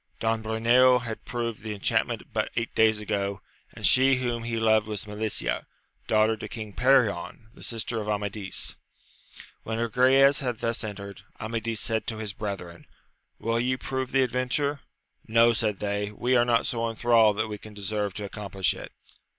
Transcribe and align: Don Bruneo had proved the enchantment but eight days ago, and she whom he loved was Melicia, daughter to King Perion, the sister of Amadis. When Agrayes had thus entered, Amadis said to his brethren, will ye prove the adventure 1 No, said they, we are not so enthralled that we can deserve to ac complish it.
Don 0.19 0.41
Bruneo 0.41 0.97
had 1.03 1.23
proved 1.25 1.61
the 1.61 1.75
enchantment 1.75 2.33
but 2.33 2.49
eight 2.55 2.73
days 2.73 2.99
ago, 2.99 3.39
and 3.71 3.85
she 3.85 4.15
whom 4.15 4.41
he 4.45 4.57
loved 4.57 4.87
was 4.87 5.05
Melicia, 5.05 5.67
daughter 6.07 6.35
to 6.37 6.47
King 6.47 6.73
Perion, 6.73 7.51
the 7.53 7.61
sister 7.61 8.01
of 8.01 8.09
Amadis. 8.09 8.73
When 9.61 9.77
Agrayes 9.77 10.39
had 10.39 10.57
thus 10.57 10.83
entered, 10.83 11.21
Amadis 11.39 11.81
said 11.81 12.07
to 12.07 12.17
his 12.17 12.33
brethren, 12.33 12.87
will 13.37 13.59
ye 13.59 13.77
prove 13.77 14.11
the 14.11 14.23
adventure 14.23 14.79
1 15.27 15.33
No, 15.35 15.53
said 15.53 15.77
they, 15.77 16.09
we 16.09 16.35
are 16.35 16.45
not 16.45 16.65
so 16.65 16.89
enthralled 16.89 17.37
that 17.37 17.47
we 17.47 17.59
can 17.59 17.75
deserve 17.75 18.15
to 18.15 18.23
ac 18.25 18.31
complish 18.31 18.73
it. 18.73 18.91